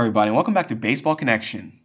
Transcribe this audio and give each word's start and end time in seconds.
everybody, 0.00 0.30
welcome 0.30 0.54
back 0.54 0.68
to 0.68 0.76
Baseball 0.76 1.16
Connection. 1.16 1.80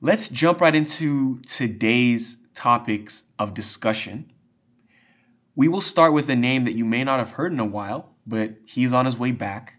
Let's 0.00 0.30
jump 0.30 0.62
right 0.62 0.74
into 0.74 1.38
today's 1.42 2.38
topics 2.54 3.24
of 3.38 3.52
discussion. 3.52 4.32
We 5.54 5.68
will 5.68 5.82
start 5.82 6.14
with 6.14 6.30
a 6.30 6.36
name 6.36 6.64
that 6.64 6.72
you 6.72 6.86
may 6.86 7.04
not 7.04 7.18
have 7.18 7.32
heard 7.32 7.52
in 7.52 7.60
a 7.60 7.66
while, 7.66 8.14
but 8.26 8.52
he's 8.64 8.94
on 8.94 9.04
his 9.04 9.18
way 9.18 9.32
back. 9.32 9.74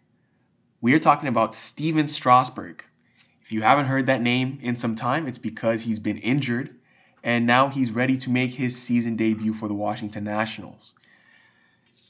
We 0.82 0.94
are 0.94 1.00
talking 1.00 1.28
about 1.28 1.56
Stephen 1.56 2.08
Strasburg. 2.08 2.86
If 3.42 3.52
you 3.52 3.62
haven't 3.64 3.88
heard 3.88 4.06
that 4.06 4.22
name 4.22 4.60
in 4.62 4.76
some 4.76 4.96
time, 4.96 5.28
it's 5.28 5.40
because 5.40 5.82
he's 5.82 6.00
been 6.00 6.20
injured 6.20 6.76
and 7.24 7.48
now 7.48 7.70
he's 7.70 7.90
ready 7.90 8.18
to 8.18 8.30
make 8.30 8.52
his 8.52 8.80
season 8.80 9.16
debut 9.16 9.54
for 9.54 9.68
the 9.68 9.74
Washington 9.74 10.26
Nationals. 10.26 10.94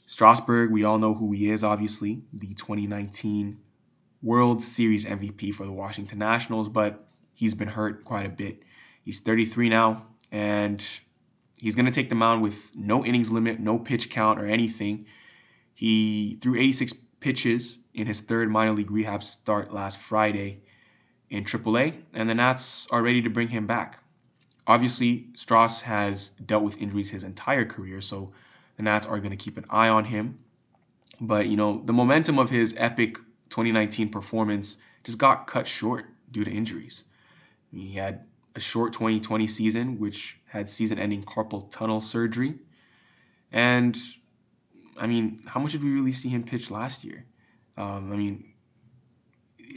Strasburg, 0.06 0.70
we 0.70 0.84
all 0.84 0.98
know 0.98 1.14
who 1.14 1.32
he 1.32 1.50
is, 1.50 1.64
obviously, 1.64 2.20
the 2.34 2.52
2019 2.54 3.60
World 4.22 4.60
Series 4.60 5.04
MVP 5.04 5.54
for 5.54 5.64
the 5.64 5.72
Washington 5.72 6.18
Nationals, 6.18 6.68
but 6.68 7.06
he's 7.34 7.54
been 7.54 7.68
hurt 7.68 8.04
quite 8.04 8.26
a 8.26 8.30
bit. 8.30 8.62
He's 9.02 9.20
33 9.20 9.68
now, 9.68 10.06
and 10.30 10.84
he's 11.58 11.74
going 11.74 11.86
to 11.86 11.92
take 11.92 12.10
the 12.10 12.14
mound 12.14 12.42
with 12.42 12.76
no 12.76 13.04
innings 13.04 13.30
limit, 13.30 13.60
no 13.60 13.78
pitch 13.78 14.10
count, 14.10 14.38
or 14.38 14.46
anything. 14.46 15.06
He 15.74 16.38
threw 16.42 16.58
86 16.58 16.92
pitches 17.20 17.78
in 17.94 18.06
his 18.06 18.20
third 18.20 18.50
minor 18.50 18.72
league 18.72 18.90
rehab 18.90 19.22
start 19.22 19.72
last 19.72 19.98
Friday 19.98 20.62
in 21.30 21.44
AAA, 21.44 22.02
and 22.12 22.28
the 22.28 22.34
Nats 22.34 22.86
are 22.90 23.02
ready 23.02 23.22
to 23.22 23.30
bring 23.30 23.48
him 23.48 23.66
back. 23.66 24.02
Obviously, 24.66 25.28
Stras 25.34 25.80
has 25.82 26.30
dealt 26.44 26.62
with 26.62 26.76
injuries 26.76 27.10
his 27.10 27.24
entire 27.24 27.64
career, 27.64 28.00
so 28.00 28.32
the 28.76 28.82
Nats 28.82 29.06
are 29.06 29.18
going 29.18 29.30
to 29.30 29.36
keep 29.36 29.56
an 29.56 29.64
eye 29.70 29.88
on 29.88 30.04
him. 30.04 30.38
But, 31.20 31.46
you 31.46 31.56
know, 31.56 31.82
the 31.84 31.92
momentum 31.92 32.38
of 32.38 32.50
his 32.50 32.74
epic 32.76 33.18
2019 33.50 34.08
performance 34.08 34.78
just 35.04 35.18
got 35.18 35.46
cut 35.46 35.66
short 35.66 36.06
due 36.30 36.44
to 36.44 36.50
injuries. 36.50 37.04
He 37.72 37.94
had 37.94 38.24
a 38.56 38.60
short 38.60 38.92
2020 38.92 39.46
season, 39.46 39.98
which 39.98 40.38
had 40.46 40.68
season 40.68 40.98
ending 40.98 41.22
carpal 41.22 41.70
tunnel 41.70 42.00
surgery. 42.00 42.54
And, 43.52 43.96
I 44.96 45.06
mean, 45.06 45.40
how 45.46 45.60
much 45.60 45.72
did 45.72 45.84
we 45.84 45.90
really 45.90 46.12
see 46.12 46.28
him 46.28 46.42
pitch 46.42 46.70
last 46.70 47.04
year? 47.04 47.26
Um, 47.76 48.12
I 48.12 48.16
mean, 48.16 48.44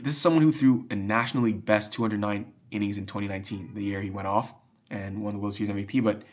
this 0.01 0.13
is 0.13 0.21
someone 0.21 0.43
who 0.43 0.51
threw 0.51 0.85
a 0.89 0.95
National 0.95 1.43
League 1.43 1.65
best 1.65 1.93
209 1.93 2.51
innings 2.71 2.97
in 2.97 3.05
2019, 3.05 3.73
the 3.73 3.83
year 3.83 4.01
he 4.01 4.09
went 4.09 4.27
off 4.27 4.53
and 4.89 5.21
won 5.21 5.33
the 5.33 5.39
World 5.39 5.55
Series 5.55 5.71
MVP. 5.71 6.03
But 6.03 6.23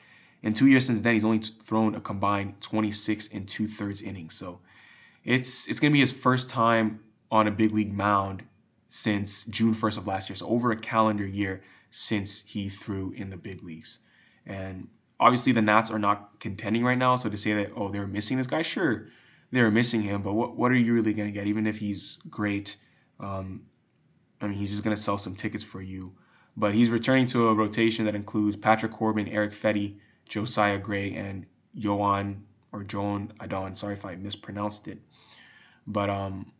in 0.43 0.55
two 0.55 0.67
years 0.67 0.87
since 0.87 1.01
then, 1.01 1.15
he's 1.15 1.25
only 1.25 1.39
thrown 1.39 1.95
a 1.95 2.01
combined 2.01 2.61
26 2.61 3.29
and 3.33 3.47
two 3.47 3.69
thirds 3.69 4.03
innings. 4.03 4.35
So 4.35 4.61
it's 5.25 5.69
it's 5.69 5.79
going 5.79 5.93
to 5.93 5.95
be 5.95 6.01
his 6.01 6.13
first 6.13 6.49
time 6.49 7.01
on 7.31 7.47
a 7.47 7.50
big 7.50 7.73
league 7.73 7.92
mound 7.92 8.45
since 8.89 9.45
June 9.45 9.75
1st 9.75 9.98
of 9.98 10.06
last 10.06 10.28
year. 10.28 10.36
So 10.36 10.48
over 10.48 10.73
a 10.73 10.77
calendar 10.77 11.27
year 11.27 11.62
since 11.91 12.42
he 12.47 12.69
threw 12.69 13.12
in 13.12 13.31
the 13.31 13.37
big 13.37 13.62
leagues. 13.62 14.00
And 14.47 14.89
obviously 15.19 15.53
the 15.53 15.62
Nats 15.62 15.91
are 15.91 15.98
not 15.98 16.41
contending 16.41 16.84
right 16.84 16.98
now. 16.98 17.17
So 17.17 17.28
to 17.28 17.37
say 17.37 17.53
that, 17.55 17.72
oh, 17.77 17.89
they're 17.89 18.06
missing 18.06 18.39
this 18.39 18.47
guy, 18.47 18.62
sure, 18.62 19.09
they're 19.53 19.70
missing 19.70 20.03
him. 20.03 20.22
But 20.22 20.33
what, 20.33 20.56
what 20.56 20.72
are 20.72 20.77
you 20.77 20.95
really 20.95 21.12
going 21.12 21.28
to 21.28 21.33
get? 21.33 21.47
Even 21.47 21.67
if 21.67 21.78
he's 21.78 22.19
great, 22.28 22.77
um, 23.20 23.62
I 24.41 24.47
mean, 24.47 24.59
he's 24.59 24.70
just 24.70 24.83
going 24.83 24.97
to 24.97 25.00
sell 25.00 25.19
some 25.19 25.37
tickets 25.37 25.62
for 25.62 25.81
you. 25.81 26.12
But 26.56 26.75
he's 26.75 26.91
returning 26.91 27.27
to 27.27 27.48
a 27.48 27.55
rotation 27.55 28.05
that 28.06 28.15
includes 28.15 28.56
Patrick 28.56 28.92
Corbin, 28.92 29.28
Erick 29.28 29.53
Fedde, 29.53 29.97
Josiah 30.28 30.78
Gray, 30.78 31.15
and 31.15 31.47
Joan 31.77 32.44
or 32.72 32.84
Joan 32.84 33.33
Adon. 33.41 33.76
Sorry 33.76 33.94
if 33.94 34.05
I 34.05 34.16
mispronounced 34.16 34.88
it. 34.88 34.99
But 35.87 36.10
um, 36.10 36.53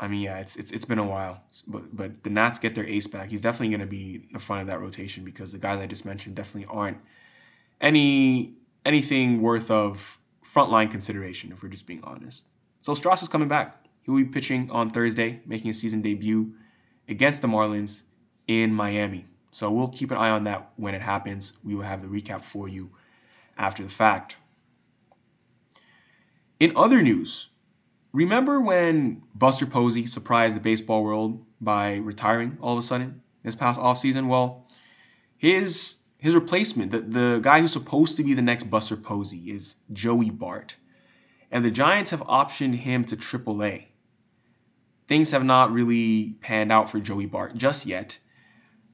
I 0.00 0.06
mean, 0.06 0.20
yeah, 0.20 0.38
it's 0.38 0.56
it's 0.56 0.70
it's 0.70 0.84
been 0.84 0.98
a 0.98 1.06
while. 1.06 1.42
But 1.66 1.94
but 1.96 2.22
the 2.22 2.30
Nats 2.30 2.58
get 2.58 2.74
their 2.74 2.86
ace 2.86 3.06
back. 3.06 3.30
He's 3.30 3.40
definitely 3.40 3.70
going 3.70 3.80
to 3.80 3.86
be 3.86 4.28
the 4.32 4.38
front 4.38 4.62
of 4.62 4.68
that 4.68 4.80
rotation 4.80 5.24
because 5.24 5.52
the 5.52 5.58
guys 5.58 5.80
I 5.80 5.86
just 5.86 6.04
mentioned 6.04 6.36
definitely 6.36 6.68
aren't 6.72 6.98
any 7.80 8.54
anything 8.84 9.42
worth 9.42 9.70
of 9.70 10.18
frontline 10.44 10.90
consideration 10.90 11.52
if 11.52 11.62
we're 11.62 11.68
just 11.68 11.86
being 11.86 12.02
honest. 12.04 12.46
So 12.80 12.92
Stras 12.92 13.22
is 13.22 13.28
coming 13.28 13.48
back. 13.48 13.84
He 14.02 14.10
will 14.10 14.18
be 14.18 14.24
pitching 14.24 14.70
on 14.70 14.90
Thursday, 14.90 15.40
making 15.46 15.66
his 15.66 15.80
season 15.80 16.00
debut 16.00 16.54
against 17.08 17.42
the 17.42 17.48
Marlins 17.48 18.02
in 18.46 18.72
Miami. 18.72 19.26
So 19.50 19.70
we'll 19.70 19.88
keep 19.88 20.10
an 20.10 20.16
eye 20.16 20.30
on 20.30 20.44
that 20.44 20.70
when 20.76 20.94
it 20.94 21.02
happens. 21.02 21.54
We 21.64 21.74
will 21.74 21.82
have 21.82 22.02
the 22.02 22.08
recap 22.08 22.44
for 22.44 22.68
you 22.68 22.90
after 23.56 23.82
the 23.82 23.88
fact. 23.88 24.36
In 26.60 26.72
other 26.76 27.02
news, 27.02 27.50
remember 28.12 28.60
when 28.60 29.22
Buster 29.34 29.66
Posey 29.66 30.06
surprised 30.06 30.56
the 30.56 30.60
baseball 30.60 31.04
world 31.04 31.44
by 31.60 31.96
retiring 31.96 32.58
all 32.60 32.72
of 32.72 32.78
a 32.78 32.82
sudden 32.82 33.22
this 33.42 33.54
past 33.54 33.80
offseason? 33.80 34.28
Well, 34.28 34.66
his 35.36 35.96
his 36.18 36.34
replacement, 36.34 36.90
the, 36.90 37.00
the 37.00 37.40
guy 37.40 37.60
who's 37.60 37.72
supposed 37.72 38.16
to 38.16 38.24
be 38.24 38.34
the 38.34 38.42
next 38.42 38.64
Buster 38.64 38.96
Posey, 38.96 39.52
is 39.52 39.76
Joey 39.92 40.30
Bart. 40.30 40.76
And 41.50 41.64
the 41.64 41.70
Giants 41.70 42.10
have 42.10 42.20
optioned 42.22 42.74
him 42.74 43.04
to 43.04 43.16
AAA. 43.16 43.86
Things 45.06 45.30
have 45.30 45.44
not 45.44 45.72
really 45.72 46.36
panned 46.40 46.72
out 46.72 46.90
for 46.90 46.98
Joey 46.98 47.26
Bart 47.26 47.56
just 47.56 47.86
yet. 47.86 48.18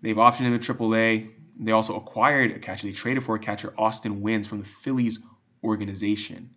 They've 0.02 0.16
optioned 0.16 0.42
him 0.42 0.58
to 0.58 0.74
AAA. 0.74 1.30
They 1.58 1.72
also 1.72 1.96
acquired 1.96 2.52
a 2.52 2.58
catcher. 2.58 2.86
They 2.86 2.92
traded 2.92 3.24
for 3.24 3.36
a 3.36 3.40
catcher, 3.40 3.72
Austin 3.78 4.20
Wynns, 4.20 4.46
from 4.46 4.58
the 4.58 4.66
Phillies 4.66 5.18
organization. 5.64 6.50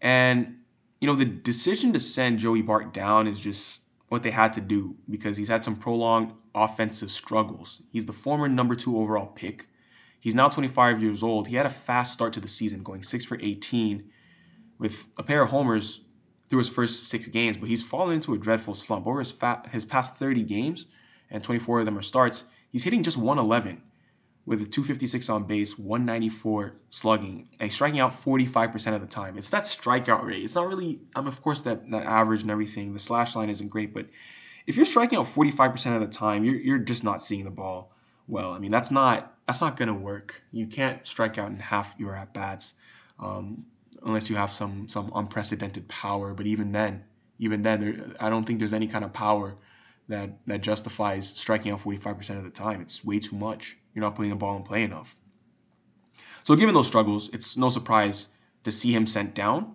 And, 0.00 0.58
you 1.04 1.10
know, 1.10 1.16
the 1.16 1.26
decision 1.26 1.92
to 1.92 2.00
send 2.00 2.38
Joey 2.38 2.62
Bart 2.62 2.94
down 2.94 3.26
is 3.26 3.38
just 3.38 3.82
what 4.08 4.22
they 4.22 4.30
had 4.30 4.54
to 4.54 4.62
do 4.62 4.96
because 5.10 5.36
he's 5.36 5.48
had 5.48 5.62
some 5.62 5.76
prolonged 5.76 6.32
offensive 6.54 7.10
struggles. 7.10 7.82
He's 7.90 8.06
the 8.06 8.14
former 8.14 8.48
number 8.48 8.74
two 8.74 8.96
overall 8.98 9.26
pick. 9.26 9.68
He's 10.18 10.34
now 10.34 10.48
25 10.48 11.02
years 11.02 11.22
old. 11.22 11.46
He 11.46 11.56
had 11.56 11.66
a 11.66 11.68
fast 11.68 12.14
start 12.14 12.32
to 12.32 12.40
the 12.40 12.48
season, 12.48 12.82
going 12.82 13.02
6 13.02 13.22
for 13.26 13.38
18 13.38 14.10
with 14.78 15.04
a 15.18 15.22
pair 15.22 15.42
of 15.42 15.50
homers 15.50 16.00
through 16.48 16.60
his 16.60 16.70
first 16.70 17.10
six 17.10 17.28
games, 17.28 17.58
but 17.58 17.68
he's 17.68 17.82
fallen 17.82 18.14
into 18.14 18.32
a 18.32 18.38
dreadful 18.38 18.72
slump. 18.72 19.06
Over 19.06 19.18
his, 19.18 19.30
fat, 19.30 19.68
his 19.72 19.84
past 19.84 20.16
30 20.16 20.42
games, 20.44 20.86
and 21.30 21.44
24 21.44 21.80
of 21.80 21.84
them 21.84 21.98
are 21.98 22.02
starts, 22.02 22.44
he's 22.72 22.84
hitting 22.84 23.02
just 23.02 23.18
111 23.18 23.82
with 24.46 24.60
a 24.60 24.66
256 24.66 25.28
on 25.28 25.44
base, 25.44 25.78
194 25.78 26.74
slugging, 26.90 27.48
and 27.60 27.72
striking 27.72 28.00
out 28.00 28.12
45% 28.12 28.94
of 28.94 29.00
the 29.00 29.06
time. 29.06 29.38
It's 29.38 29.50
that 29.50 29.64
strikeout 29.64 30.24
rate. 30.24 30.44
It's 30.44 30.54
not 30.54 30.68
really, 30.68 31.00
um, 31.16 31.26
of 31.26 31.40
course, 31.42 31.62
that, 31.62 31.90
that 31.90 32.04
average 32.04 32.42
and 32.42 32.50
everything. 32.50 32.92
The 32.92 32.98
slash 32.98 33.34
line 33.36 33.48
isn't 33.48 33.68
great, 33.68 33.94
but 33.94 34.06
if 34.66 34.76
you're 34.76 34.86
striking 34.86 35.18
out 35.18 35.26
45% 35.26 35.94
of 35.94 36.00
the 36.00 36.06
time, 36.06 36.44
you're, 36.44 36.56
you're 36.56 36.78
just 36.78 37.04
not 37.04 37.22
seeing 37.22 37.44
the 37.44 37.50
ball 37.50 37.94
well. 38.28 38.52
I 38.52 38.58
mean, 38.58 38.70
that's 38.70 38.90
not 38.90 39.32
that's 39.46 39.60
not 39.60 39.76
gonna 39.76 39.94
work. 39.94 40.42
You 40.52 40.66
can't 40.66 41.06
strike 41.06 41.38
out 41.38 41.50
in 41.50 41.56
half 41.56 41.94
your 41.98 42.14
at 42.14 42.32
bats 42.32 42.74
um, 43.18 43.66
unless 44.02 44.30
you 44.30 44.36
have 44.36 44.50
some 44.50 44.88
some 44.88 45.12
unprecedented 45.14 45.88
power. 45.88 46.34
But 46.34 46.46
even 46.46 46.72
then, 46.72 47.04
even 47.38 47.62
then, 47.62 47.80
there, 47.80 48.06
I 48.20 48.30
don't 48.30 48.44
think 48.44 48.58
there's 48.58 48.72
any 48.72 48.86
kind 48.86 49.04
of 49.04 49.12
power 49.12 49.56
that 50.08 50.30
that 50.46 50.60
justifies 50.60 51.28
striking 51.28 51.72
out 51.72 51.80
45% 51.80 52.36
of 52.36 52.44
the 52.44 52.50
time. 52.50 52.80
It's 52.80 53.04
way 53.04 53.18
too 53.18 53.36
much. 53.36 53.76
You're 53.94 54.02
not 54.02 54.14
putting 54.14 54.30
the 54.30 54.36
ball 54.36 54.56
in 54.56 54.62
play 54.62 54.82
enough. 54.82 55.16
So 56.42 56.54
given 56.56 56.74
those 56.74 56.86
struggles, 56.86 57.30
it's 57.32 57.56
no 57.56 57.70
surprise 57.70 58.28
to 58.64 58.72
see 58.72 58.94
him 58.94 59.06
sent 59.06 59.34
down. 59.34 59.74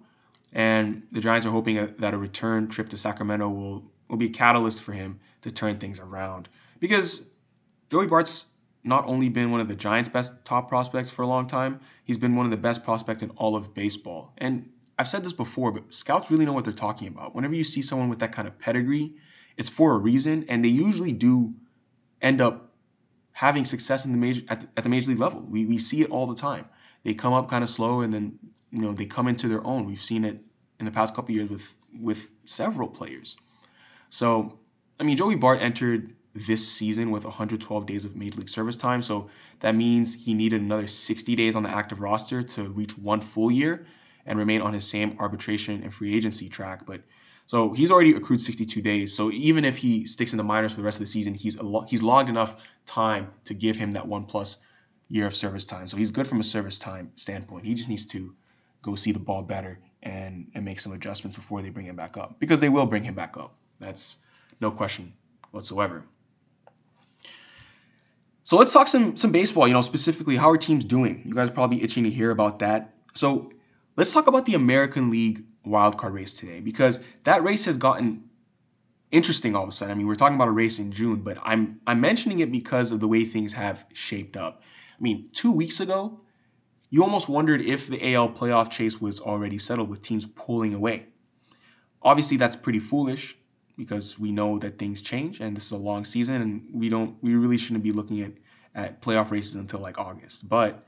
And 0.53 1.03
the 1.11 1.21
Giants 1.21 1.45
are 1.45 1.51
hoping 1.51 1.93
that 1.97 2.13
a 2.13 2.17
return 2.17 2.67
trip 2.67 2.89
to 2.89 2.97
Sacramento 2.97 3.49
will, 3.49 3.91
will 4.07 4.17
be 4.17 4.27
a 4.27 4.29
catalyst 4.29 4.81
for 4.81 4.93
him 4.93 5.19
to 5.41 5.51
turn 5.51 5.77
things 5.77 5.99
around. 5.99 6.49
Because 6.79 7.21
Joey 7.91 8.07
Bart's 8.07 8.45
not 8.83 9.07
only 9.07 9.29
been 9.29 9.51
one 9.51 9.61
of 9.61 9.67
the 9.67 9.75
Giants' 9.75 10.09
best 10.09 10.33
top 10.45 10.69
prospects 10.69 11.09
for 11.09 11.23
a 11.23 11.27
long 11.27 11.47
time, 11.47 11.79
he's 12.03 12.17
been 12.17 12.35
one 12.35 12.45
of 12.45 12.51
the 12.51 12.57
best 12.57 12.83
prospects 12.83 13.21
in 13.21 13.29
all 13.31 13.55
of 13.55 13.73
baseball. 13.73 14.33
And 14.37 14.69
I've 14.97 15.07
said 15.07 15.23
this 15.23 15.33
before, 15.33 15.71
but 15.71 15.93
scouts 15.93 16.31
really 16.31 16.45
know 16.45 16.53
what 16.53 16.65
they're 16.65 16.73
talking 16.73 17.07
about. 17.07 17.35
Whenever 17.35 17.55
you 17.55 17.63
see 17.63 17.81
someone 17.81 18.09
with 18.09 18.19
that 18.19 18.31
kind 18.31 18.47
of 18.47 18.57
pedigree, 18.59 19.15
it's 19.59 19.69
for 19.69 19.93
a 19.93 19.97
reason, 19.97 20.45
and 20.47 20.63
they 20.63 20.69
usually 20.69 21.11
do 21.11 21.53
end 22.21 22.41
up 22.41 22.73
having 23.33 23.65
success 23.65 24.05
in 24.05 24.13
the 24.13 24.17
major 24.17 24.41
at 24.47 24.61
the, 24.61 24.67
at 24.77 24.83
the 24.83 24.89
major 24.89 25.09
league 25.09 25.19
level. 25.19 25.41
We 25.41 25.65
we 25.65 25.77
see 25.77 26.01
it 26.01 26.09
all 26.09 26.25
the 26.25 26.35
time. 26.35 26.65
They 27.03 27.13
come 27.13 27.33
up 27.33 27.49
kind 27.49 27.63
of 27.63 27.69
slow, 27.69 28.01
and 28.01 28.13
then 28.13 28.39
you 28.71 28.79
know 28.79 28.93
they 28.93 29.05
come 29.05 29.27
into 29.27 29.49
their 29.49 29.65
own. 29.67 29.85
We've 29.85 30.01
seen 30.01 30.23
it 30.23 30.39
in 30.79 30.85
the 30.85 30.91
past 30.91 31.13
couple 31.13 31.35
years 31.35 31.49
with 31.49 31.75
with 31.99 32.31
several 32.45 32.87
players. 32.87 33.35
So, 34.09 34.57
I 34.99 35.03
mean, 35.03 35.17
Joey 35.17 35.35
Bart 35.35 35.61
entered 35.61 36.15
this 36.33 36.67
season 36.67 37.11
with 37.11 37.25
112 37.25 37.85
days 37.85 38.05
of 38.05 38.15
major 38.15 38.37
league 38.37 38.49
service 38.49 38.77
time. 38.77 39.01
So 39.01 39.29
that 39.59 39.75
means 39.75 40.13
he 40.13 40.33
needed 40.33 40.61
another 40.61 40.87
60 40.87 41.35
days 41.35 41.55
on 41.55 41.63
the 41.63 41.69
active 41.69 41.99
roster 41.99 42.43
to 42.43 42.69
reach 42.69 42.97
one 42.97 43.19
full 43.19 43.51
year 43.51 43.85
and 44.25 44.37
remain 44.39 44.61
on 44.61 44.73
his 44.73 44.87
same 44.87 45.17
arbitration 45.19 45.83
and 45.83 45.93
free 45.93 46.15
agency 46.15 46.47
track. 46.47 46.85
But 46.85 47.01
so 47.49 47.73
he's 47.73 47.89
already 47.89 48.13
accrued 48.13 48.41
62 48.41 48.79
days. 48.79 49.11
So 49.11 49.31
even 49.31 49.65
if 49.65 49.75
he 49.75 50.05
sticks 50.05 50.33
in 50.33 50.37
the 50.37 50.43
minors 50.43 50.73
for 50.73 50.81
the 50.81 50.83
rest 50.83 50.97
of 50.97 50.99
the 50.99 51.07
season, 51.07 51.33
he's 51.33 51.57
he's 51.87 52.03
logged 52.03 52.29
enough 52.29 52.57
time 52.85 53.31
to 53.45 53.55
give 53.55 53.75
him 53.75 53.89
that 53.93 54.07
one 54.07 54.25
plus 54.25 54.59
year 55.07 55.25
of 55.25 55.35
service 55.35 55.65
time. 55.65 55.87
So 55.87 55.97
he's 55.97 56.11
good 56.11 56.27
from 56.27 56.39
a 56.39 56.43
service 56.43 56.77
time 56.77 57.11
standpoint. 57.15 57.65
He 57.65 57.73
just 57.73 57.89
needs 57.89 58.05
to 58.05 58.35
go 58.83 58.93
see 58.93 59.11
the 59.11 59.19
ball 59.19 59.41
better 59.41 59.79
and 60.03 60.45
and 60.53 60.63
make 60.63 60.79
some 60.79 60.93
adjustments 60.93 61.35
before 61.35 61.63
they 61.63 61.71
bring 61.71 61.87
him 61.87 61.95
back 61.95 62.17
up 62.17 62.39
because 62.39 62.59
they 62.59 62.69
will 62.69 62.85
bring 62.85 63.03
him 63.03 63.15
back 63.15 63.35
up. 63.35 63.55
That's 63.79 64.17
no 64.61 64.69
question 64.69 65.11
whatsoever. 65.49 66.05
So 68.43 68.57
let's 68.57 68.71
talk 68.71 68.87
some 68.87 69.17
some 69.17 69.31
baseball. 69.31 69.67
You 69.67 69.73
know, 69.73 69.81
specifically, 69.81 70.35
how 70.35 70.51
are 70.51 70.57
teams 70.57 70.85
doing? 70.85 71.23
You 71.25 71.33
guys 71.33 71.49
are 71.49 71.53
probably 71.53 71.81
itching 71.81 72.03
to 72.03 72.11
hear 72.11 72.29
about 72.29 72.59
that. 72.59 72.93
So 73.15 73.51
let's 73.99 74.13
talk 74.13 74.27
about 74.27 74.45
the 74.45 74.53
American 74.53 75.09
League 75.09 75.43
wildcard 75.67 76.13
race 76.13 76.33
today 76.33 76.61
because 76.61 77.01
that 77.25 77.43
race 77.43 77.65
has 77.65 77.77
gotten 77.77 78.23
interesting 79.11 79.57
all 79.57 79.63
of 79.63 79.69
a 79.69 79.71
sudden. 79.73 79.91
I 79.91 79.95
mean, 79.95 80.07
we're 80.07 80.15
talking 80.15 80.35
about 80.35 80.47
a 80.47 80.51
race 80.51 80.79
in 80.79 80.93
June, 80.93 81.19
but 81.19 81.37
I'm 81.43 81.81
I'm 81.85 81.99
mentioning 81.99 82.39
it 82.39 82.49
because 82.49 82.93
of 82.93 83.01
the 83.01 83.09
way 83.09 83.25
things 83.25 83.51
have 83.53 83.85
shaped 83.91 84.37
up. 84.37 84.63
I 84.97 85.01
mean, 85.01 85.29
two 85.33 85.51
weeks 85.51 85.81
ago, 85.81 86.21
you 86.89 87.03
almost 87.03 87.27
wondered 87.27 87.59
if 87.59 87.87
the 87.87 88.13
AL 88.13 88.29
playoff 88.29 88.71
chase 88.71 89.01
was 89.01 89.19
already 89.19 89.57
settled 89.57 89.89
with 89.89 90.01
teams 90.01 90.25
pulling 90.25 90.73
away. 90.73 91.07
Obviously, 92.01 92.37
that's 92.37 92.55
pretty 92.55 92.79
foolish 92.79 93.37
because 93.77 94.17
we 94.17 94.31
know 94.31 94.59
that 94.59 94.79
things 94.79 95.01
change 95.01 95.41
and 95.41 95.57
this 95.57 95.65
is 95.65 95.71
a 95.73 95.77
long 95.77 96.05
season 96.05 96.41
and 96.41 96.69
we 96.73 96.87
don't 96.87 97.21
we 97.21 97.35
really 97.35 97.57
shouldn't 97.57 97.83
be 97.83 97.91
looking 97.91 98.21
at 98.21 98.31
at 98.75 99.01
playoff 99.01 99.29
races 99.29 99.55
until 99.55 99.81
like 99.81 99.99
August. 99.99 100.47
But 100.47 100.85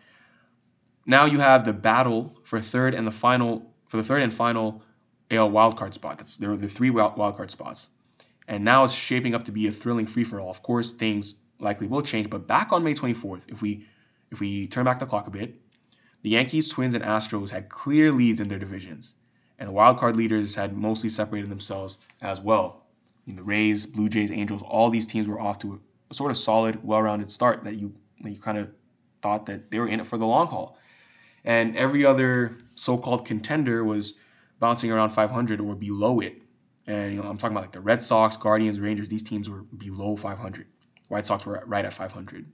now 1.06 1.26
you 1.26 1.40
have 1.40 1.66
the 1.66 1.74
battle 1.74 2.36
for 2.44 2.60
third 2.60 2.94
and 2.94 3.06
the 3.06 3.12
final 3.12 3.74
for 3.88 3.98
the 3.98 4.04
third 4.04 4.22
and 4.22 4.34
final 4.34 4.84
AL 5.30 5.50
wildcard 5.52 5.94
spot. 5.94 6.18
That's 6.18 6.38
there 6.38 6.52
are 6.52 6.58
the 6.58 6.68
three 6.68 6.90
wildcard 6.90 7.50
spots. 7.50 7.90
And 8.48 8.66
now 8.66 8.84
it's 8.84 8.94
shaping 8.94 9.34
up 9.34 9.46
to 9.46 9.52
be 9.52 9.68
a 9.68 9.72
thrilling 9.72 10.06
free 10.06 10.24
for 10.24 10.40
all. 10.40 10.50
Of 10.50 10.62
course, 10.62 10.92
things 10.92 11.36
likely 11.60 11.88
will 11.88 12.02
change, 12.02 12.30
but 12.30 12.48
back 12.48 12.72
on 12.72 12.84
May 12.84 12.94
24th, 12.94 13.44
if 13.48 13.62
we 13.62 13.86
if 14.32 14.40
we 14.40 14.68
turn 14.68 14.86
back 14.86 15.00
the 15.00 15.06
clock 15.06 15.28
a 15.28 15.32
bit, 15.32 15.60
the 16.22 16.30
Yankees, 16.30 16.70
Twins, 16.70 16.96
and 16.96 17.04
Astros 17.04 17.50
had 17.50 17.70
clear 17.70 18.12
leads 18.12 18.40
in 18.40 18.48
their 18.48 18.60
divisions, 18.60 19.14
and 19.60 19.70
the 19.70 19.74
wildcard 19.74 20.16
leaders 20.16 20.56
had 20.56 20.76
mostly 20.76 21.10
separated 21.10 21.50
themselves 21.50 21.98
as 22.22 22.40
well 22.40 22.82
the 23.36 23.44
Rays, 23.44 23.86
Blue 23.86 24.10
Jays, 24.10 24.32
Angels, 24.32 24.62
all 24.64 24.90
these 24.90 25.06
teams 25.06 25.28
were 25.28 25.40
off 25.40 25.58
to 25.60 25.80
a 26.10 26.14
sort 26.14 26.32
of 26.32 26.38
solid, 26.38 26.84
well-rounded 26.84 27.32
start 27.32 27.64
that 27.64 27.76
you 27.76 27.94
that 28.22 28.32
you 28.32 28.40
kind 28.40 28.58
of 28.58 28.70
thought 29.22 29.46
that 29.48 29.72
they 29.72 29.80
were 29.80 29.88
in 29.88 30.00
it 30.00 30.06
for 30.06 30.18
the 30.18 30.26
long 30.26 30.48
haul. 30.48 30.78
And 31.44 31.76
every 31.76 32.06
other 32.06 32.58
so-called 32.76 33.26
contender 33.26 33.84
was 33.84 34.14
bouncing 34.60 34.92
around 34.92 35.10
500 35.10 35.60
or 35.60 35.76
below 35.76 36.20
it. 36.20 36.42
And 36.88 37.14
you 37.14 37.22
know, 37.22 37.30
I'm 37.30 37.38
talking 37.38 37.56
about 37.56 37.64
like 37.64 37.72
the 37.72 37.82
Red 37.82 38.02
Sox, 38.02 38.38
Guardians, 38.38 38.80
Rangers. 38.80 39.10
These 39.10 39.24
teams 39.24 39.50
were 39.50 39.64
below 39.64 40.16
500. 40.16 40.68
White 41.10 41.26
Sox 41.26 41.46
were 41.46 41.64
right 41.66 41.86
at 41.86 41.94
500. 41.94 42.46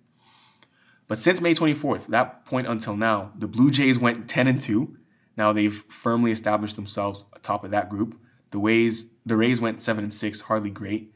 But 1.08 1.20
since 1.20 1.40
May 1.40 1.54
24th, 1.54 2.08
that 2.08 2.46
point 2.46 2.68
until 2.68 2.96
now, 2.96 3.32
the 3.38 3.48
Blue 3.48 3.72
Jays 3.72 3.98
went 3.98 4.28
10 4.28 4.48
and 4.48 4.62
2. 4.62 4.98
Now 5.38 5.54
they've 5.54 5.74
firmly 5.74 6.32
established 6.32 6.76
themselves 6.76 7.24
atop 7.34 7.64
of 7.64 7.72
that 7.72 7.90
group. 7.90 8.20
The 8.52 8.58
Rays, 8.58 9.06
the 9.26 9.38
Rays 9.38 9.62
went 9.62 9.82
seven 9.82 10.04
and 10.04 10.14
six, 10.14 10.42
hardly 10.42 10.70
great, 10.70 11.14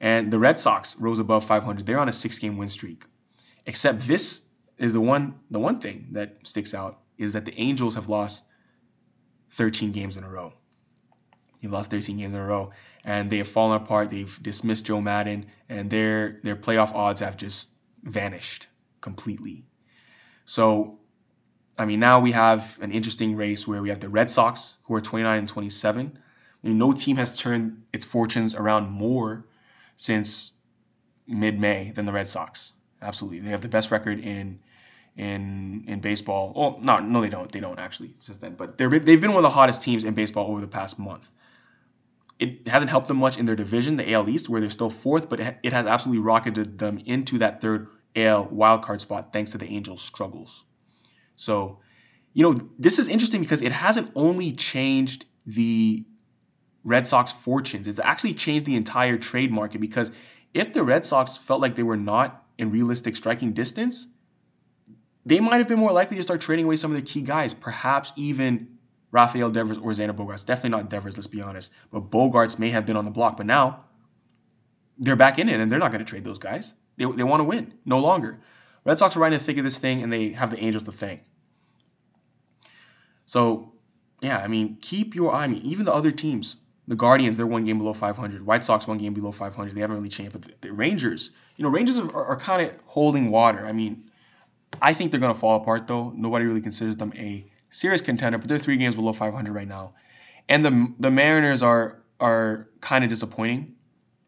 and 0.00 0.30
the 0.30 0.38
Red 0.38 0.60
Sox 0.60 0.96
rose 0.98 1.18
above 1.18 1.44
500. 1.44 1.86
They're 1.86 1.98
on 1.98 2.08
a 2.08 2.12
six-game 2.12 2.56
win 2.56 2.68
streak. 2.68 3.04
Except 3.66 4.00
this 4.00 4.42
is 4.76 4.92
the 4.92 5.00
one, 5.00 5.40
the 5.50 5.58
one 5.58 5.80
thing 5.80 6.08
that 6.12 6.36
sticks 6.42 6.74
out 6.74 7.00
is 7.18 7.32
that 7.32 7.44
the 7.44 7.58
Angels 7.58 7.94
have 7.94 8.08
lost 8.08 8.44
13 9.50 9.92
games 9.92 10.16
in 10.16 10.24
a 10.24 10.28
row. 10.28 10.52
They 11.62 11.68
lost 11.68 11.90
13 11.90 12.18
games 12.18 12.34
in 12.34 12.40
a 12.40 12.44
row, 12.44 12.72
and 13.04 13.30
they 13.30 13.38
have 13.38 13.48
fallen 13.48 13.80
apart. 13.80 14.10
They've 14.10 14.38
dismissed 14.42 14.84
Joe 14.84 15.00
Maddon, 15.00 15.46
and 15.68 15.90
their 15.90 16.40
their 16.42 16.56
playoff 16.56 16.92
odds 16.94 17.20
have 17.20 17.36
just 17.36 17.70
vanished 18.02 18.66
completely. 19.00 19.64
So, 20.44 20.98
I 21.78 21.86
mean, 21.86 22.00
now 22.00 22.20
we 22.20 22.32
have 22.32 22.78
an 22.82 22.90
interesting 22.90 23.34
race 23.34 23.66
where 23.66 23.80
we 23.80 23.88
have 23.88 24.00
the 24.00 24.10
Red 24.10 24.28
Sox, 24.28 24.74
who 24.84 24.94
are 24.94 25.00
29 25.00 25.38
and 25.38 25.48
27, 25.48 26.18
I 26.64 26.66
mean, 26.66 26.78
no 26.78 26.92
team 26.92 27.16
has 27.16 27.38
turned 27.38 27.82
its 27.92 28.06
fortunes 28.06 28.54
around 28.54 28.90
more 28.90 29.46
since 29.96 30.52
mid-May 31.26 31.90
than 31.90 32.06
the 32.06 32.12
Red 32.12 32.26
Sox. 32.26 32.72
Absolutely, 33.02 33.40
they 33.40 33.50
have 33.50 33.60
the 33.60 33.68
best 33.68 33.90
record 33.90 34.18
in 34.18 34.60
in 35.16 35.84
in 35.86 36.00
baseball. 36.00 36.52
Well, 36.56 36.78
no, 36.82 36.98
no, 36.98 37.20
they 37.20 37.28
don't. 37.28 37.50
They 37.50 37.60
don't 37.60 37.78
actually 37.78 38.14
since 38.18 38.38
then. 38.38 38.54
But 38.54 38.78
they're 38.78 38.90
they've 38.90 39.20
been 39.20 39.32
one 39.32 39.44
of 39.44 39.50
the 39.50 39.50
hottest 39.50 39.82
teams 39.82 40.04
in 40.04 40.14
baseball 40.14 40.50
over 40.50 40.60
the 40.60 40.68
past 40.68 40.98
month. 40.98 41.30
It 42.40 42.66
hasn't 42.66 42.90
helped 42.90 43.06
them 43.06 43.18
much 43.18 43.38
in 43.38 43.46
their 43.46 43.54
division, 43.54 43.96
the 43.96 44.12
AL 44.12 44.28
East, 44.28 44.48
where 44.48 44.60
they're 44.60 44.70
still 44.70 44.90
fourth, 44.90 45.28
but 45.28 45.38
it 45.38 45.72
has 45.72 45.86
absolutely 45.86 46.22
rocketed 46.22 46.78
them 46.78 47.00
into 47.06 47.38
that 47.38 47.60
third 47.60 47.86
AL 48.16 48.48
wildcard 48.48 49.00
spot 49.00 49.32
thanks 49.32 49.52
to 49.52 49.58
the 49.58 49.66
Angels' 49.66 50.02
struggles. 50.02 50.64
So, 51.36 51.78
you 52.32 52.42
know, 52.42 52.60
this 52.76 52.98
is 52.98 53.06
interesting 53.06 53.40
because 53.40 53.62
it 53.62 53.70
hasn't 53.70 54.10
only 54.16 54.50
changed 54.50 55.26
the 55.46 56.04
Red 56.82 57.06
Sox 57.06 57.32
fortunes. 57.32 57.86
It's 57.86 58.00
actually 58.00 58.34
changed 58.34 58.66
the 58.66 58.74
entire 58.74 59.16
trade 59.16 59.52
market 59.52 59.80
because 59.80 60.10
if 60.52 60.72
the 60.72 60.82
Red 60.82 61.04
Sox 61.04 61.36
felt 61.36 61.60
like 61.60 61.76
they 61.76 61.82
were 61.84 61.96
not 61.96 62.44
in 62.58 62.70
realistic 62.72 63.14
striking 63.14 63.52
distance, 63.52 64.08
they 65.26 65.40
might 65.40 65.58
have 65.58 65.68
been 65.68 65.78
more 65.78 65.92
likely 65.92 66.16
to 66.16 66.22
start 66.22 66.40
trading 66.40 66.66
away 66.66 66.76
some 66.76 66.90
of 66.90 66.96
their 66.96 67.06
key 67.06 67.22
guys, 67.22 67.54
perhaps 67.54 68.12
even 68.16 68.68
Rafael 69.10 69.50
Devers 69.50 69.78
or 69.78 69.92
Xander 69.92 70.14
Bogaerts. 70.14 70.44
Definitely 70.44 70.70
not 70.70 70.90
Devers, 70.90 71.16
let's 71.16 71.26
be 71.26 71.40
honest. 71.40 71.72
But 71.90 72.10
Bogaerts 72.10 72.58
may 72.58 72.70
have 72.70 72.84
been 72.84 72.96
on 72.96 73.04
the 73.04 73.10
block, 73.10 73.36
but 73.36 73.46
now 73.46 73.84
they're 74.98 75.16
back 75.16 75.38
in 75.38 75.48
it 75.48 75.60
and 75.60 75.70
they're 75.70 75.78
not 75.78 75.92
going 75.92 76.04
to 76.04 76.08
trade 76.08 76.24
those 76.24 76.38
guys. 76.38 76.74
They, 76.96 77.04
they 77.04 77.22
want 77.22 77.40
to 77.40 77.44
win, 77.44 77.74
no 77.84 77.98
longer. 78.00 78.40
Red 78.84 78.98
Sox 78.98 79.16
are 79.16 79.20
right 79.20 79.32
in 79.32 79.38
the 79.38 79.44
thick 79.44 79.56
of 79.56 79.64
this 79.64 79.78
thing 79.78 80.02
and 80.02 80.12
they 80.12 80.30
have 80.30 80.50
the 80.50 80.58
Angels 80.58 80.82
to 80.84 80.92
thank. 80.92 81.22
So, 83.26 83.72
yeah, 84.20 84.38
I 84.38 84.48
mean, 84.48 84.76
keep 84.80 85.14
your 85.14 85.32
eye. 85.32 85.44
I 85.44 85.46
mean, 85.46 85.62
even 85.62 85.86
the 85.86 85.94
other 85.94 86.10
teams, 86.10 86.56
the 86.86 86.96
Guardians, 86.96 87.36
they're 87.36 87.46
one 87.46 87.64
game 87.64 87.78
below 87.78 87.94
500. 87.94 88.44
White 88.44 88.64
Sox, 88.64 88.86
one 88.86 88.98
game 88.98 89.14
below 89.14 89.32
500. 89.32 89.74
They 89.74 89.80
haven't 89.80 89.96
really 89.96 90.10
changed. 90.10 90.32
But 90.32 90.42
the, 90.42 90.54
the 90.60 90.72
Rangers, 90.72 91.30
you 91.56 91.62
know, 91.62 91.70
Rangers 91.70 91.96
are, 91.96 92.14
are, 92.14 92.26
are 92.26 92.36
kind 92.36 92.68
of 92.68 92.76
holding 92.84 93.30
water. 93.30 93.66
I 93.66 93.72
mean, 93.72 94.10
I 94.80 94.92
think 94.92 95.10
they're 95.10 95.20
going 95.20 95.34
to 95.34 95.38
fall 95.38 95.60
apart, 95.60 95.86
though. 95.86 96.10
Nobody 96.10 96.44
really 96.44 96.60
considers 96.60 96.96
them 96.96 97.12
a 97.16 97.46
serious 97.70 98.00
contender, 98.00 98.38
but 98.38 98.48
they're 98.48 98.58
three 98.58 98.76
games 98.76 98.94
below 98.94 99.12
500 99.12 99.52
right 99.52 99.68
now. 99.68 99.94
And 100.48 100.64
the 100.64 100.92
the 100.98 101.10
Mariners 101.10 101.62
are 101.62 102.02
are 102.20 102.68
kind 102.80 103.02
of 103.02 103.10
disappointing 103.10 103.74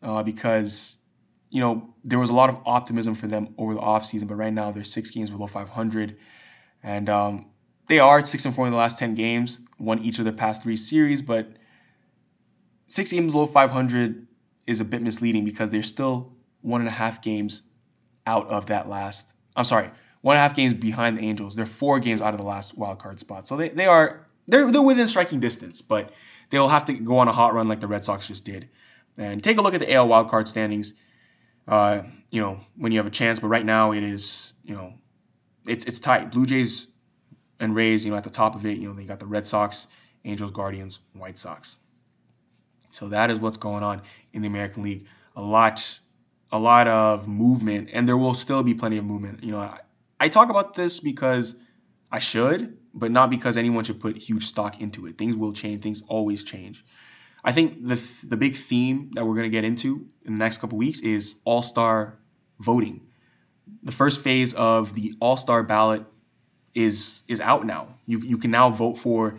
uh, 0.02 0.22
because, 0.22 0.96
you 1.50 1.60
know, 1.60 1.94
there 2.04 2.18
was 2.18 2.30
a 2.30 2.32
lot 2.32 2.48
of 2.48 2.58
optimism 2.66 3.14
for 3.14 3.26
them 3.26 3.54
over 3.58 3.74
the 3.74 3.80
offseason, 3.80 4.26
but 4.26 4.34
right 4.34 4.52
now 4.52 4.72
they're 4.72 4.84
six 4.84 5.10
games 5.10 5.30
below 5.30 5.46
500. 5.46 6.16
And 6.82 7.08
um, 7.08 7.46
they 7.86 7.98
are 7.98 8.24
six 8.24 8.44
and 8.44 8.54
four 8.54 8.66
in 8.66 8.72
the 8.72 8.78
last 8.78 8.98
10 8.98 9.14
games, 9.14 9.60
won 9.78 10.02
each 10.02 10.18
of 10.18 10.24
the 10.24 10.32
past 10.32 10.62
three 10.62 10.76
series, 10.76 11.22
but– 11.22 11.48
six 12.88 13.12
games 13.12 13.32
below 13.32 13.46
500 13.46 14.26
is 14.66 14.80
a 14.80 14.84
bit 14.84 15.02
misleading 15.02 15.44
because 15.44 15.70
they're 15.70 15.82
still 15.82 16.32
one 16.62 16.80
and 16.80 16.88
a 16.88 16.92
half 16.92 17.22
games 17.22 17.62
out 18.26 18.48
of 18.48 18.66
that 18.66 18.88
last. 18.88 19.32
I'm 19.54 19.64
sorry, 19.64 19.90
one 20.26 20.34
and 20.34 20.40
a 20.40 20.42
half 20.42 20.56
games 20.56 20.74
behind 20.74 21.18
the 21.18 21.22
Angels. 21.22 21.54
They're 21.54 21.64
four 21.64 22.00
games 22.00 22.20
out 22.20 22.34
of 22.34 22.38
the 22.40 22.44
last 22.44 22.76
wild 22.76 22.98
card 22.98 23.20
spot. 23.20 23.46
So 23.46 23.56
they, 23.56 23.68
they 23.68 23.86
are 23.86 24.26
they're 24.48 24.72
they're 24.72 24.82
within 24.82 25.06
striking 25.06 25.38
distance, 25.38 25.80
but 25.80 26.10
they'll 26.50 26.66
have 26.66 26.84
to 26.86 26.94
go 26.94 27.18
on 27.18 27.28
a 27.28 27.32
hot 27.32 27.54
run 27.54 27.68
like 27.68 27.78
the 27.78 27.86
Red 27.86 28.04
Sox 28.04 28.26
just 28.26 28.44
did. 28.44 28.68
And 29.16 29.42
take 29.42 29.56
a 29.56 29.60
look 29.62 29.72
at 29.72 29.78
the 29.78 29.92
AL 29.92 30.08
wild 30.08 30.28
card 30.28 30.48
standings. 30.48 30.94
Uh, 31.68 32.02
you 32.32 32.40
know 32.40 32.58
when 32.74 32.90
you 32.90 32.98
have 32.98 33.06
a 33.06 33.10
chance, 33.10 33.38
but 33.38 33.46
right 33.46 33.64
now 33.64 33.92
it 33.92 34.02
is 34.02 34.52
you 34.64 34.74
know 34.74 34.94
it's 35.64 35.84
it's 35.84 36.00
tight. 36.00 36.32
Blue 36.32 36.44
Jays 36.44 36.88
and 37.60 37.72
Rays, 37.72 38.04
you 38.04 38.10
know, 38.10 38.16
at 38.16 38.24
the 38.24 38.30
top 38.30 38.56
of 38.56 38.66
it. 38.66 38.78
You 38.78 38.88
know 38.88 38.94
they 38.94 39.04
got 39.04 39.20
the 39.20 39.26
Red 39.26 39.46
Sox, 39.46 39.86
Angels, 40.24 40.50
Guardians, 40.50 40.98
White 41.12 41.38
Sox. 41.38 41.76
So 42.92 43.10
that 43.10 43.30
is 43.30 43.38
what's 43.38 43.58
going 43.58 43.84
on 43.84 44.02
in 44.32 44.42
the 44.42 44.48
American 44.48 44.82
League. 44.82 45.06
A 45.36 45.40
lot, 45.40 46.00
a 46.50 46.58
lot 46.58 46.88
of 46.88 47.28
movement, 47.28 47.90
and 47.92 48.08
there 48.08 48.16
will 48.16 48.34
still 48.34 48.64
be 48.64 48.74
plenty 48.74 48.98
of 48.98 49.04
movement. 49.04 49.44
You 49.44 49.52
know, 49.52 49.72
I, 50.18 50.28
talk 50.28 50.50
about 50.50 50.74
this 50.74 51.00
because 51.00 51.56
I 52.10 52.18
should, 52.18 52.76
but 52.94 53.10
not 53.10 53.30
because 53.30 53.56
anyone 53.56 53.84
should 53.84 54.00
put 54.00 54.16
huge 54.16 54.46
stock 54.46 54.80
into 54.80 55.06
it. 55.06 55.18
Things 55.18 55.36
will 55.36 55.52
change. 55.52 55.82
Things 55.82 56.02
always 56.08 56.44
change. 56.44 56.84
I 57.44 57.52
think 57.52 57.86
the 57.86 58.02
the 58.24 58.36
big 58.36 58.56
theme 58.56 59.10
that 59.14 59.24
we're 59.24 59.34
going 59.34 59.50
to 59.50 59.56
get 59.56 59.64
into 59.64 60.06
in 60.24 60.32
the 60.32 60.38
next 60.38 60.58
couple 60.58 60.78
weeks 60.78 61.00
is 61.00 61.36
All 61.44 61.62
Star 61.62 62.18
voting. 62.58 63.02
The 63.82 63.92
first 63.92 64.20
phase 64.20 64.52
of 64.54 64.94
the 64.94 65.14
All 65.20 65.36
Star 65.36 65.62
ballot 65.62 66.04
is 66.74 67.22
is 67.28 67.40
out 67.40 67.64
now. 67.64 67.94
You 68.06 68.18
you 68.18 68.38
can 68.38 68.50
now 68.50 68.70
vote 68.70 68.98
for 68.98 69.38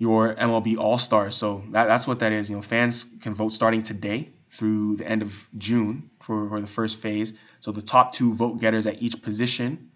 your 0.00 0.34
MLB 0.34 0.78
All 0.78 0.98
Stars. 0.98 1.36
So 1.36 1.62
that, 1.70 1.86
that's 1.86 2.06
what 2.06 2.18
that 2.20 2.32
is. 2.32 2.48
You 2.48 2.56
know, 2.56 2.62
fans 2.62 3.04
can 3.20 3.34
vote 3.34 3.52
starting 3.52 3.82
today 3.82 4.30
through 4.50 4.96
the 4.96 5.06
end 5.06 5.22
of 5.22 5.48
June 5.58 6.10
for, 6.20 6.48
for 6.48 6.60
the 6.60 6.66
first 6.66 6.96
phase. 6.96 7.34
So 7.60 7.70
the 7.70 7.82
top 7.82 8.12
two 8.12 8.34
vote 8.34 8.60
getters 8.60 8.86
at 8.86 9.00
each 9.02 9.22
position, 9.22 9.89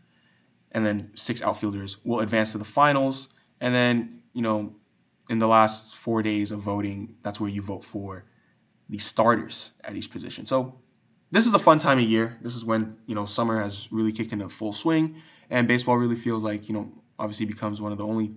and 0.74 0.84
then 0.84 1.10
six 1.14 1.42
outfielders 1.42 1.98
will 2.04 2.20
advance 2.20 2.52
to 2.52 2.58
the 2.58 2.64
finals. 2.64 3.28
And 3.60 3.74
then, 3.74 4.22
you 4.34 4.42
know, 4.42 4.74
in 5.30 5.38
the 5.38 5.48
last 5.48 5.96
four 5.96 6.22
days 6.22 6.52
of 6.52 6.60
voting, 6.60 7.16
that's 7.22 7.40
where 7.40 7.50
you 7.50 7.62
vote 7.62 7.84
for 7.84 8.24
the 8.90 8.98
starters 8.98 9.72
at 9.84 9.96
each 9.96 10.10
position. 10.10 10.46
So 10.46 10.78
this 11.30 11.46
is 11.46 11.54
a 11.54 11.58
fun 11.58 11.78
time 11.78 11.98
of 11.98 12.04
year. 12.04 12.38
This 12.42 12.54
is 12.54 12.64
when, 12.64 12.96
you 13.06 13.14
know, 13.14 13.24
summer 13.24 13.60
has 13.60 13.90
really 13.92 14.12
kicked 14.12 14.32
into 14.32 14.48
full 14.48 14.72
swing 14.72 15.22
and 15.50 15.68
baseball 15.68 15.96
really 15.96 16.16
feels 16.16 16.42
like, 16.42 16.68
you 16.68 16.74
know, 16.74 16.92
obviously 17.18 17.46
becomes 17.46 17.80
one 17.80 17.92
of 17.92 17.98
the 17.98 18.06
only 18.06 18.36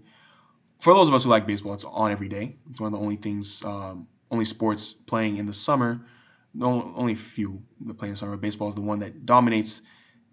for 0.79 0.93
those 0.93 1.07
of 1.07 1.13
us 1.15 1.23
who 1.23 1.29
like 1.31 1.47
baseball, 1.47 1.73
it's 1.73 1.83
on 1.85 2.11
every 2.11 2.29
day. 2.29 2.55
It's 2.69 2.79
one 2.79 2.93
of 2.93 2.99
the 2.99 3.03
only 3.03 3.15
things, 3.15 3.63
um, 3.65 4.07
only 4.31 4.45
sports 4.45 4.93
playing 4.93 5.37
in 5.37 5.45
the 5.47 5.53
summer 5.53 6.05
No, 6.53 6.93
only 6.95 7.15
few 7.15 7.61
that 7.85 7.95
play 7.95 8.09
in 8.09 8.15
summer. 8.15 8.37
Baseball 8.37 8.69
is 8.69 8.75
the 8.75 8.81
one 8.81 8.99
that 8.99 9.25
dominates 9.25 9.81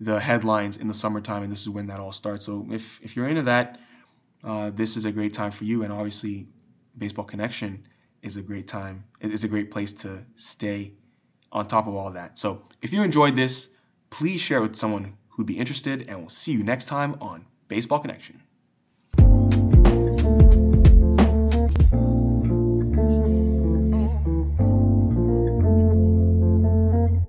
the 0.00 0.18
headlines 0.20 0.76
in 0.76 0.88
the 0.88 0.94
summertime, 0.94 1.42
and 1.42 1.52
this 1.52 1.62
is 1.62 1.68
when 1.68 1.86
that 1.86 2.00
all 2.00 2.12
starts. 2.12 2.44
So 2.44 2.66
if 2.70 3.00
if 3.02 3.16
you're 3.16 3.28
into 3.28 3.42
that, 3.42 3.78
uh, 4.42 4.70
this 4.70 4.96
is 4.96 5.04
a 5.04 5.12
great 5.12 5.34
time 5.34 5.50
for 5.50 5.64
you. 5.64 5.82
And 5.82 5.92
obviously, 5.92 6.48
Baseball 6.98 7.24
Connection 7.24 7.86
is 8.22 8.36
a 8.36 8.42
great 8.42 8.66
time. 8.66 9.04
It's 9.20 9.44
a 9.44 9.48
great 9.48 9.70
place 9.70 9.92
to 9.94 10.24
stay 10.34 10.94
on 11.52 11.66
top 11.66 11.86
of 11.86 11.94
all 11.94 12.10
that. 12.10 12.38
So 12.38 12.62
if 12.82 12.92
you 12.92 13.02
enjoyed 13.02 13.36
this, 13.36 13.68
please 14.10 14.40
share 14.40 14.58
it 14.58 14.62
with 14.62 14.76
someone 14.76 15.16
who'd 15.28 15.46
be 15.46 15.58
interested, 15.58 16.06
and 16.08 16.18
we'll 16.18 16.28
see 16.28 16.52
you 16.52 16.62
next 16.64 16.86
time 16.86 17.16
on 17.20 17.46
Baseball 17.68 17.98
Connection. 17.98 18.42